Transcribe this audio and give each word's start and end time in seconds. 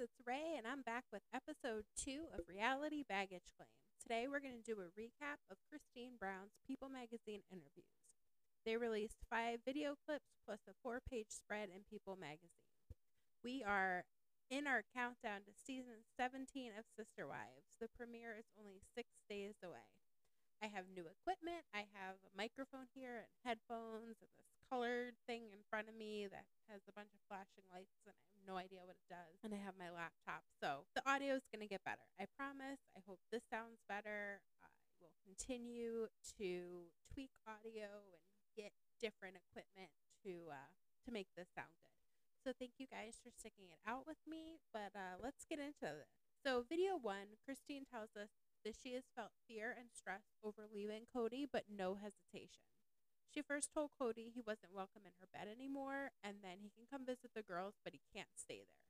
it's 0.00 0.24
Ray, 0.24 0.56
and 0.56 0.64
I'm 0.64 0.80
back 0.80 1.04
with 1.12 1.20
episode 1.28 1.84
two 1.92 2.32
of 2.32 2.48
Reality 2.48 3.04
Baggage 3.04 3.52
Claim. 3.52 3.68
Today, 4.00 4.24
we're 4.24 4.40
going 4.40 4.56
to 4.56 4.64
do 4.64 4.80
a 4.80 4.88
recap 4.96 5.44
of 5.52 5.60
Christine 5.68 6.16
Brown's 6.16 6.56
People 6.64 6.88
magazine 6.88 7.44
interviews. 7.52 8.00
They 8.64 8.80
released 8.80 9.20
five 9.28 9.60
video 9.60 10.00
clips 10.00 10.40
plus 10.48 10.64
a 10.64 10.72
four 10.80 11.04
page 11.04 11.28
spread 11.28 11.68
in 11.68 11.84
People 11.84 12.16
magazine. 12.16 12.64
We 13.44 13.60
are 13.60 14.08
in 14.48 14.64
our 14.64 14.88
countdown 14.88 15.44
to 15.44 15.52
season 15.52 16.08
17 16.16 16.72
of 16.80 16.88
Sister 16.96 17.28
Wives. 17.28 17.76
The 17.76 17.92
premiere 17.92 18.40
is 18.40 18.48
only 18.56 18.80
six 18.96 19.20
days 19.28 19.60
away. 19.60 19.84
I 20.64 20.72
have 20.72 20.88
new 20.88 21.04
equipment. 21.12 21.68
I 21.76 21.84
have 21.92 22.16
a 22.24 22.32
microphone 22.32 22.88
here 22.96 23.28
and 23.28 23.36
headphones 23.44 24.16
and 24.24 24.32
this 24.40 24.59
colored 24.70 25.18
thing 25.26 25.50
in 25.50 25.66
front 25.66 25.90
of 25.90 25.98
me 25.98 26.30
that 26.30 26.46
has 26.70 26.86
a 26.86 26.94
bunch 26.94 27.10
of 27.10 27.20
flashing 27.26 27.66
lights 27.74 27.98
and 28.06 28.14
I 28.14 28.22
have 28.22 28.46
no 28.46 28.54
idea 28.54 28.86
what 28.86 28.94
it 28.94 29.10
does. 29.10 29.42
And 29.42 29.50
I 29.50 29.58
have 29.58 29.74
my 29.74 29.90
laptop. 29.90 30.46
So 30.62 30.86
the 30.94 31.02
audio 31.02 31.34
is 31.34 31.44
going 31.50 31.66
to 31.66 31.68
get 31.68 31.82
better. 31.82 32.06
I 32.22 32.30
promise. 32.38 32.78
I 32.94 33.02
hope 33.02 33.18
this 33.34 33.42
sounds 33.50 33.82
better. 33.90 34.38
I 34.62 34.70
will 35.02 35.12
continue 35.26 36.06
to 36.38 36.86
tweak 37.10 37.34
audio 37.50 38.06
and 38.14 38.22
get 38.54 38.70
different 39.02 39.34
equipment 39.34 39.90
to 40.22 40.54
uh, 40.54 40.70
to 41.02 41.10
make 41.10 41.34
this 41.34 41.50
sound 41.50 41.74
good. 41.82 42.06
So 42.46 42.54
thank 42.54 42.78
you 42.78 42.86
guys 42.86 43.18
for 43.18 43.34
sticking 43.34 43.68
it 43.74 43.82
out 43.82 44.06
with 44.06 44.22
me. 44.22 44.62
But 44.70 44.94
uh, 44.94 45.18
let's 45.18 45.42
get 45.42 45.58
into 45.58 45.90
this. 45.90 46.14
So 46.46 46.64
video 46.64 46.96
one, 46.96 47.36
Christine 47.44 47.84
tells 47.84 48.16
us 48.16 48.32
that 48.64 48.76
she 48.76 48.94
has 48.94 49.04
felt 49.16 49.32
fear 49.48 49.74
and 49.76 49.92
stress 49.92 50.24
over 50.44 50.68
leaving 50.72 51.04
Kody, 51.10 51.44
but 51.50 51.64
no 51.68 51.98
hesitation. 52.00 52.79
She 53.32 53.42
first 53.42 53.70
told 53.72 53.94
Kody 53.94 54.34
he 54.34 54.42
wasn't 54.42 54.74
welcome 54.74 55.06
in 55.06 55.14
her 55.20 55.30
bed 55.30 55.46
anymore, 55.46 56.10
and 56.22 56.42
then 56.42 56.58
he 56.58 56.70
can 56.74 56.90
come 56.90 57.06
visit 57.06 57.30
the 57.34 57.46
girls, 57.46 57.78
but 57.84 57.94
he 57.94 58.02
can't 58.12 58.34
stay 58.34 58.66
there. 58.66 58.82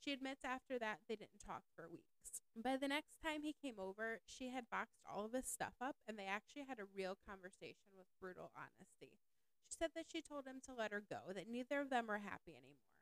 She 0.00 0.12
admits 0.12 0.44
after 0.44 0.78
that 0.78 1.04
they 1.06 1.14
didn't 1.14 1.44
talk 1.44 1.62
for 1.76 1.86
weeks. 1.92 2.40
By 2.56 2.76
the 2.76 2.88
next 2.88 3.20
time 3.20 3.42
he 3.42 3.52
came 3.52 3.78
over, 3.78 4.20
she 4.24 4.48
had 4.48 4.70
boxed 4.70 5.04
all 5.04 5.26
of 5.26 5.32
his 5.32 5.46
stuff 5.46 5.74
up, 5.80 5.96
and 6.08 6.18
they 6.18 6.26
actually 6.26 6.64
had 6.66 6.80
a 6.80 6.88
real 6.88 7.16
conversation 7.28 7.92
with 7.96 8.08
brutal 8.18 8.50
honesty. 8.56 9.20
She 9.68 9.76
said 9.78 9.90
that 9.94 10.06
she 10.10 10.22
told 10.22 10.46
him 10.46 10.60
to 10.66 10.74
let 10.74 10.90
her 10.90 11.04
go, 11.04 11.32
that 11.32 11.48
neither 11.48 11.78
of 11.78 11.90
them 11.90 12.08
were 12.08 12.24
happy 12.24 12.56
anymore. 12.56 12.96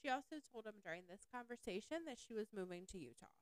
She 0.00 0.08
also 0.08 0.38
told 0.38 0.66
him 0.66 0.78
during 0.82 1.02
this 1.10 1.26
conversation 1.26 2.06
that 2.06 2.18
she 2.18 2.32
was 2.32 2.54
moving 2.54 2.86
to 2.86 2.98
Utah. 2.98 3.34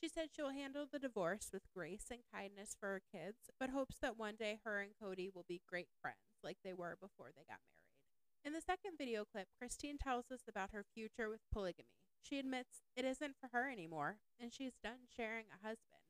She 0.00 0.08
said 0.08 0.28
she'll 0.30 0.50
handle 0.50 0.86
the 0.90 0.98
divorce 0.98 1.48
with 1.52 1.72
grace 1.74 2.06
and 2.10 2.20
kindness 2.32 2.76
for 2.78 2.88
her 2.88 3.02
kids, 3.10 3.50
but 3.58 3.70
hopes 3.70 3.96
that 4.00 4.18
one 4.18 4.36
day 4.36 4.60
her 4.64 4.80
and 4.80 4.92
Kody 4.94 5.30
will 5.34 5.46
be 5.48 5.62
great 5.68 5.88
friends 6.00 6.38
like 6.44 6.58
they 6.62 6.74
were 6.74 6.96
before 7.00 7.30
they 7.34 7.44
got 7.48 7.60
married. 7.64 8.44
In 8.44 8.52
the 8.52 8.60
second 8.60 8.98
video 8.98 9.24
clip, 9.24 9.48
Christine 9.58 9.98
tells 9.98 10.30
us 10.30 10.42
about 10.48 10.70
her 10.70 10.84
future 10.94 11.28
with 11.28 11.40
polygamy. 11.50 11.88
She 12.20 12.38
admits 12.38 12.82
it 12.94 13.04
isn't 13.04 13.36
for 13.40 13.48
her 13.52 13.70
anymore, 13.70 14.18
and 14.38 14.52
she's 14.52 14.76
done 14.82 15.08
sharing 15.16 15.46
a 15.48 15.66
husband. 15.66 16.04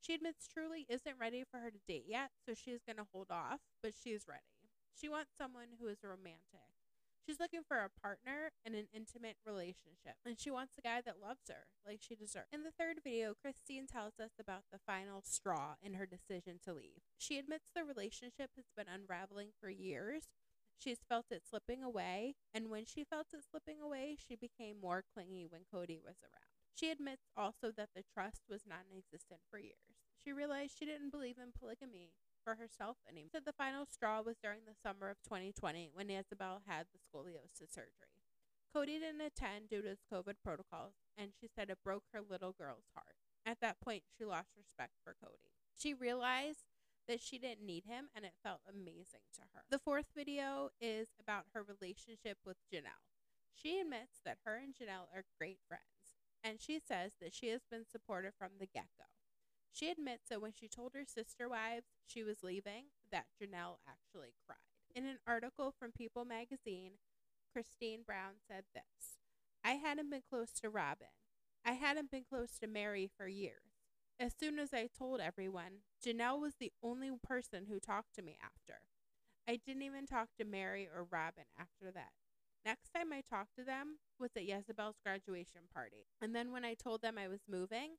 She 0.00 0.14
admits 0.14 0.48
Truely 0.48 0.86
isn't 0.88 1.18
ready 1.18 1.44
for 1.48 1.60
her 1.60 1.70
to 1.70 1.78
date 1.86 2.04
yet, 2.06 2.30
so 2.44 2.54
she's 2.54 2.82
going 2.82 2.96
to 2.96 3.06
hold 3.12 3.30
off, 3.30 3.60
but 3.82 3.92
she's 3.94 4.26
ready. 4.28 4.42
She 4.98 5.08
wants 5.08 5.30
someone 5.38 5.78
who 5.80 5.86
is 5.86 6.02
romantic, 6.02 6.74
She's 7.28 7.40
looking 7.40 7.60
for 7.68 7.76
a 7.76 7.90
partner 8.00 8.52
and 8.64 8.74
an 8.74 8.88
intimate 8.90 9.36
relationship, 9.44 10.16
and 10.24 10.40
she 10.40 10.50
wants 10.50 10.78
a 10.78 10.80
guy 10.80 11.02
that 11.04 11.20
loves 11.20 11.44
her 11.48 11.68
like 11.86 12.00
she 12.00 12.16
deserves. 12.16 12.48
In 12.54 12.62
the 12.62 12.72
third 12.72 13.04
video, 13.04 13.34
Christine 13.34 13.86
tells 13.86 14.18
us 14.18 14.30
about 14.40 14.62
the 14.72 14.78
final 14.78 15.20
straw 15.20 15.74
in 15.82 15.92
her 15.92 16.06
decision 16.06 16.58
to 16.64 16.72
leave. 16.72 17.04
She 17.18 17.36
admits 17.36 17.68
the 17.68 17.84
relationship 17.84 18.52
has 18.56 18.72
been 18.74 18.86
unraveling 18.88 19.48
for 19.60 19.68
years. 19.68 20.28
She's 20.78 21.04
felt 21.06 21.26
it 21.30 21.42
slipping 21.44 21.82
away, 21.82 22.36
and 22.54 22.70
when 22.70 22.86
she 22.86 23.04
felt 23.04 23.26
it 23.34 23.44
slipping 23.44 23.82
away, 23.82 24.16
she 24.16 24.34
became 24.34 24.80
more 24.80 25.04
clingy 25.12 25.44
when 25.46 25.68
Kody 25.68 26.00
was 26.00 26.24
around. 26.24 26.48
She 26.74 26.90
admits 26.90 27.28
also 27.36 27.70
that 27.76 27.90
the 27.94 28.04
trust 28.14 28.48
was 28.48 28.64
non 28.66 28.88
existent 28.96 29.42
for 29.50 29.58
years. 29.58 30.00
She 30.16 30.32
realized 30.32 30.78
she 30.78 30.86
didn't 30.86 31.10
believe 31.10 31.36
in 31.36 31.52
polygamy 31.52 32.12
for 32.48 32.56
herself 32.56 32.96
anymore. 33.06 33.28
Said 33.30 33.44
the 33.44 33.52
final 33.52 33.84
straw 33.84 34.22
was 34.22 34.40
during 34.40 34.60
the 34.64 34.80
summer 34.82 35.10
of 35.10 35.20
2020 35.22 35.90
when 35.92 36.08
Ysabel 36.08 36.64
had 36.64 36.86
the 36.88 36.98
scoliosis 37.04 37.68
surgery. 37.68 38.16
Kody 38.74 38.98
didn't 38.98 39.20
attend 39.20 39.68
due 39.68 39.82
to 39.82 39.88
his 39.88 40.04
COVID 40.10 40.40
protocols, 40.42 40.94
and 41.18 41.32
she 41.38 41.46
said 41.46 41.68
it 41.68 41.84
broke 41.84 42.04
her 42.12 42.20
little 42.22 42.52
girl's 42.56 42.88
heart. 42.94 43.16
At 43.44 43.60
that 43.60 43.80
point, 43.80 44.04
she 44.16 44.24
lost 44.24 44.56
respect 44.56 44.92
for 45.04 45.12
Kody. 45.12 45.52
She 45.76 45.92
realized 45.92 46.64
that 47.06 47.20
she 47.20 47.38
didn't 47.38 47.66
need 47.66 47.84
him, 47.84 48.08
and 48.16 48.24
it 48.24 48.32
felt 48.42 48.60
amazing 48.68 49.28
to 49.34 49.42
her. 49.52 49.64
The 49.68 49.78
fourth 49.78 50.06
video 50.16 50.70
is 50.80 51.08
about 51.20 51.52
her 51.52 51.62
relationship 51.62 52.38
with 52.46 52.56
Janelle. 52.72 53.04
She 53.54 53.78
admits 53.78 54.20
that 54.24 54.38
her 54.44 54.56
and 54.56 54.72
Janelle 54.72 55.12
are 55.14 55.24
great 55.38 55.58
friends, 55.68 56.16
and 56.42 56.60
she 56.60 56.78
says 56.78 57.12
that 57.20 57.34
she 57.34 57.48
has 57.48 57.60
been 57.70 57.84
supportive 57.84 58.32
from 58.38 58.52
the 58.58 58.66
get 58.66 58.88
go. 58.96 59.04
She 59.78 59.90
admits 59.90 60.28
that 60.28 60.42
when 60.42 60.52
she 60.52 60.66
told 60.66 60.94
her 60.94 61.04
sister 61.04 61.48
wives 61.48 61.86
she 62.04 62.24
was 62.24 62.42
leaving, 62.42 62.86
that 63.12 63.26
Janelle 63.40 63.76
actually 63.88 64.34
cried. 64.44 64.58
In 64.92 65.06
an 65.06 65.18
article 65.24 65.72
from 65.78 65.92
People 65.92 66.24
magazine, 66.24 66.94
Christine 67.52 68.00
Brown 68.04 68.32
said 68.48 68.64
this 68.74 69.18
I 69.64 69.72
hadn't 69.72 70.10
been 70.10 70.22
close 70.28 70.50
to 70.60 70.68
Robyn. 70.68 71.14
I 71.64 71.72
hadn't 71.72 72.10
been 72.10 72.24
close 72.28 72.58
to 72.58 72.66
Meri 72.66 73.08
for 73.16 73.28
years. 73.28 73.84
As 74.18 74.34
soon 74.36 74.58
as 74.58 74.74
I 74.74 74.88
told 74.88 75.20
everyone, 75.20 75.82
Janelle 76.04 76.40
was 76.40 76.54
the 76.58 76.72
only 76.82 77.12
person 77.22 77.66
who 77.68 77.78
talked 77.78 78.16
to 78.16 78.22
me 78.22 78.36
after. 78.42 78.80
I 79.48 79.60
didn't 79.64 79.82
even 79.82 80.06
talk 80.06 80.30
to 80.38 80.44
Meri 80.44 80.88
or 80.92 81.06
Robyn 81.08 81.44
after 81.56 81.92
that. 81.92 82.10
Next 82.64 82.90
time 82.92 83.12
I 83.12 83.20
talked 83.20 83.54
to 83.56 83.64
them 83.64 83.98
was 84.18 84.30
at 84.36 84.44
Jezebel's 84.44 84.98
graduation 85.04 85.62
party. 85.72 86.08
And 86.20 86.34
then 86.34 86.50
when 86.50 86.64
I 86.64 86.74
told 86.74 87.00
them 87.00 87.16
I 87.16 87.28
was 87.28 87.42
moving, 87.48 87.92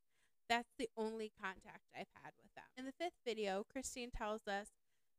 that's 0.50 0.74
the 0.78 0.90
only 0.98 1.32
contact 1.40 1.86
I've 1.96 2.12
had 2.24 2.34
with 2.42 2.54
them. 2.56 2.66
In 2.78 2.86
the 2.86 2.92
fifth 2.92 3.20
video, 3.26 3.66
Christine 3.72 4.10
tells 4.12 4.48
us 4.48 4.68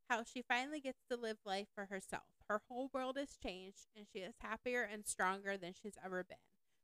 how 0.09 0.23
she 0.23 0.41
finally 0.41 0.81
gets 0.81 0.99
to 1.09 1.15
live 1.15 1.37
life 1.45 1.67
for 1.73 1.85
herself. 1.85 2.23
Her 2.49 2.61
whole 2.67 2.89
world 2.93 3.17
has 3.17 3.37
changed, 3.41 3.87
and 3.95 4.05
she 4.11 4.19
is 4.19 4.35
happier 4.41 4.81
and 4.81 5.05
stronger 5.05 5.55
than 5.57 5.73
she's 5.73 5.97
ever 6.03 6.23
been. 6.23 6.37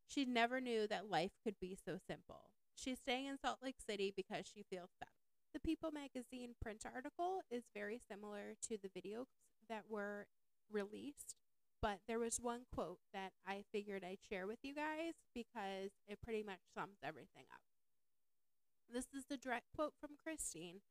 She 0.07 0.23
never 0.23 0.61
knew 0.61 0.87
that 0.87 1.09
life 1.09 1.31
could 1.43 1.55
be 1.59 1.75
so 1.75 1.97
simple. 2.07 2.51
She's 2.73 2.99
staying 2.99 3.25
in 3.25 3.37
Salt 3.37 3.59
Lake 3.61 3.81
City 3.85 4.13
because 4.15 4.45
she 4.47 4.63
feels 4.69 4.91
better. 4.99 5.11
The 5.53 5.59
People 5.59 5.91
magazine 5.91 6.53
print 6.61 6.85
article 6.85 7.41
is 7.51 7.63
very 7.73 7.99
similar 8.09 8.53
to 8.69 8.77
the 8.77 8.89
videos 8.89 9.25
that 9.67 9.83
were 9.89 10.27
released, 10.71 11.35
but 11.81 11.99
there 12.07 12.19
was 12.19 12.39
one 12.41 12.61
quote 12.73 12.99
that 13.13 13.33
I 13.45 13.63
figured 13.71 14.05
I'd 14.05 14.19
share 14.29 14.47
with 14.47 14.59
you 14.61 14.73
guys 14.73 15.13
because 15.33 15.91
it 16.07 16.21
pretty 16.23 16.43
much 16.43 16.59
sums 16.73 16.99
everything 17.03 17.45
up. 17.51 17.76
This 18.91 19.07
is 19.15 19.25
the 19.29 19.37
direct 19.37 19.65
quote 19.75 19.93
from 19.99 20.11
Christine. 20.21 20.81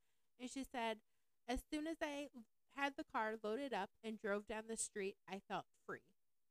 And 0.41 0.51
she 0.51 0.65
said, 0.65 0.99
As 1.49 1.61
soon 1.71 1.87
as 1.87 1.97
I 2.03 2.29
had 2.77 2.95
the 2.97 3.05
car 3.05 3.35
loaded 3.43 3.73
up 3.73 3.91
and 4.05 4.19
drove 4.19 4.47
down 4.47 4.65
the 4.69 4.77
street, 4.77 5.17
I 5.29 5.41
felt 5.49 5.65
free. 5.87 6.01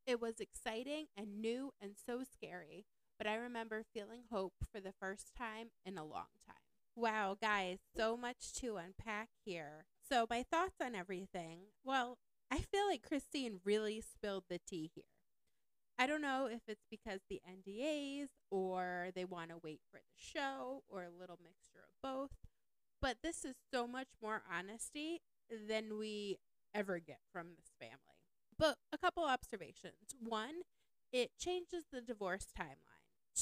It 0.05 0.22
was 0.22 0.39
exciting 0.39 1.07
and 1.17 1.41
new 1.41 1.72
and 1.81 1.94
so 2.03 2.23
scary, 2.23 2.85
but 3.17 3.28
I 3.28 3.35
remember 3.35 3.84
feeling 3.94 4.23
hope 4.31 4.53
for 4.72 4.79
the 4.79 4.94
first 5.00 5.31
time 5.38 5.69
in 5.85 5.97
a 5.97 6.03
long 6.03 6.28
time. 6.45 6.55
Wow, 6.95 7.35
guys, 7.39 7.79
so 7.95 8.16
much 8.16 8.53
to 8.55 8.78
unpack 8.78 9.29
here. 9.44 9.85
So, 10.07 10.28
my 10.29 10.44
thoughts 10.44 10.75
on 10.81 10.95
everything. 10.95 11.59
Well, 11.84 12.17
I 12.51 12.59
feel 12.59 12.88
like 12.88 13.01
Christine 13.01 13.59
really 13.66 14.01
spilled 14.01 14.45
the 14.50 14.59
tea 14.59 14.91
here. 14.94 15.03
I 15.97 16.07
don't 16.07 16.22
know 16.22 16.50
if 16.51 16.61
it's 16.67 16.85
because 16.89 17.22
the 17.29 17.41
NDAs 17.50 18.28
or 18.51 19.09
they 19.16 19.23
want 19.23 19.50
to 19.50 19.57
wait 19.63 19.79
for 19.89 19.97
the 19.97 20.17
show 20.17 20.83
or 20.89 21.03
a 21.03 21.19
little 21.19 21.39
mixture 21.41 21.79
of 21.79 22.01
both. 22.03 22.31
But 23.01 23.17
this 23.23 23.45
is 23.45 23.56
so 23.73 23.88
much 23.88 24.09
more 24.22 24.41
honesty 24.51 25.22
than 25.50 25.97
we 25.97 26.38
ever 26.73 27.00
get 27.00 27.19
from 27.31 27.47
this 27.55 27.72
family. 27.79 28.19
But 28.57 28.78
a 28.91 28.97
couple 28.97 29.23
observations. 29.23 30.16
One, 30.19 30.63
it 31.13 31.31
changes 31.39 31.85
the 31.91 32.01
divorce 32.01 32.47
timeline 32.57 32.95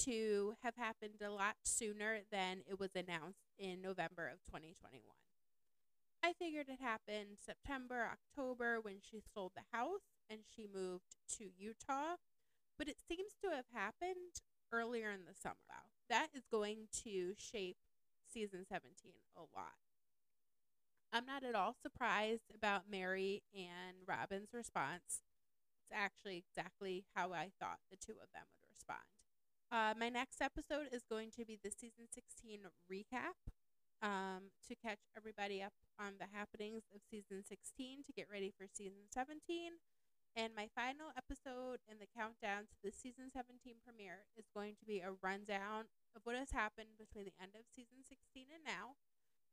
to 0.04 0.54
have 0.62 0.76
happened 0.76 1.22
a 1.26 1.32
lot 1.32 1.56
sooner 1.64 2.20
than 2.32 2.62
it 2.70 2.80
was 2.80 2.96
announced 2.96 3.52
in 3.58 3.82
November 3.82 4.28
of 4.28 4.44
2021. 4.46 5.02
I 6.24 6.34
figured 6.34 6.68
it 6.70 6.80
happened 6.82 7.38
September, 7.44 8.08
October 8.12 8.80
when 8.80 8.98
she 9.02 9.22
sold 9.34 9.52
the 9.56 9.78
house 9.78 10.02
and 10.30 10.40
she 10.56 10.68
moved 10.72 11.18
to 11.38 11.50
Utah 11.58 12.16
but 12.78 12.88
it 12.88 12.98
seems 13.08 13.34
to 13.44 13.50
have 13.56 13.66
happened 13.74 14.42
earlier 14.72 15.12
in 15.12 15.26
the 15.26 15.36
summer. 15.36 15.56
Wow. 15.70 15.90
That 16.10 16.28
is 16.34 16.44
going 16.52 16.88
to 17.04 17.34
shape 17.38 17.78
season 18.32 18.66
17 18.68 19.14
a 19.38 19.42
lot. 19.42 19.78
I'm 21.12 21.26
not 21.26 21.44
at 21.44 21.54
all 21.54 21.76
surprised 21.80 22.50
about 22.56 22.90
Meri 22.90 23.44
and 23.54 24.02
Robyn's 24.08 24.54
response. 24.54 25.22
It's 25.84 25.94
actually 25.94 26.42
exactly 26.42 27.06
how 27.16 27.34
I 27.34 27.52
thought 27.60 27.80
the 27.92 27.98
two 27.98 28.14
of 28.14 28.34
them 28.34 28.50
would 28.50 28.70
respond. 28.72 29.06
Uh, 29.72 29.94
my 29.98 30.10
next 30.10 30.42
episode 30.42 30.90
is 30.92 31.04
going 31.10 31.30
to 31.38 31.46
be 31.46 31.60
the 31.64 31.70
season 31.70 32.06
16 32.12 32.62
recap 32.92 33.38
um, 34.02 34.50
to 34.68 34.76
catch 34.76 35.00
everybody 35.16 35.62
up 35.62 35.74
on 36.00 36.14
the 36.20 36.28
happenings 36.34 36.84
of 36.94 37.02
season 37.10 37.44
16 37.48 38.04
to 38.04 38.12
get 38.12 38.28
ready 38.32 38.52
for 38.56 38.66
season 38.72 39.06
17. 39.12 39.74
And 40.36 40.56
my 40.56 40.68
final 40.74 41.14
episode 41.16 41.86
in 41.86 42.02
the 42.02 42.10
countdown 42.10 42.66
to 42.66 42.78
the 42.84 42.90
season 42.92 43.30
17 43.30 43.78
premiere 43.86 44.26
is 44.36 44.50
going 44.50 44.74
to 44.82 44.86
be 44.86 45.00
a 45.00 45.14
rundown 45.22 45.86
of 46.16 46.26
what 46.26 46.36
has 46.36 46.50
happened 46.52 46.98
between 46.98 47.26
the 47.26 47.38
end 47.42 47.54
of 47.54 47.70
season 47.70 48.02
16 48.02 48.50
and 48.50 48.66
now, 48.66 48.98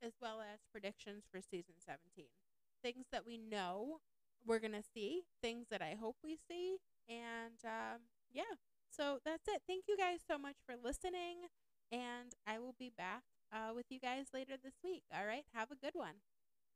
as 0.01 0.17
well 0.21 0.41
as 0.41 0.65
predictions 0.73 1.25
for 1.31 1.41
season 1.41 1.77
17. 1.85 2.33
Things 2.83 3.07
that 3.13 3.27
we 3.27 3.37
know 3.37 4.01
we're 4.47 4.59
going 4.59 4.73
to 4.73 4.83
see, 4.83 5.25
things 5.43 5.69
that 5.71 5.83
I 5.83 5.97
hope 6.01 6.17
we 6.25 6.39
see, 6.49 6.79
and 7.09 7.61
um, 7.65 8.09
yeah. 8.33 8.57
So 8.89 9.19
that's 9.25 9.49
it. 9.49 9.61
Thank 9.69 9.85
you 9.87 9.97
guys 9.97 10.21
so 10.27 10.39
much 10.39 10.57
for 10.65 10.77
listening, 10.81 11.53
and 11.93 12.33
I 12.47 12.59
will 12.59 12.75
be 12.79 12.91
back 12.97 13.23
uh, 13.53 13.73
with 13.75 13.87
you 13.91 14.01
guys 14.01 14.33
later 14.33 14.55
this 14.57 14.81
week. 14.83 15.05
All 15.13 15.27
right. 15.27 15.45
Have 15.53 15.71
a 15.71 15.77
good 15.77 15.95
one. 15.95 16.25